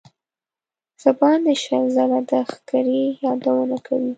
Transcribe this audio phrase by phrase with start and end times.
[1.01, 4.09] څه باندې شل ځله د سُبکري یادونه کوي.